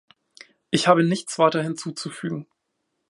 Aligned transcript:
Ich 0.71 0.87
habe 0.87 1.03
nichts 1.03 1.37
weiter 1.37 1.61
hinzuzufügen. 1.61 2.47